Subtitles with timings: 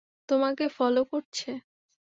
[0.29, 1.49] তোমাকে ফলো করছে?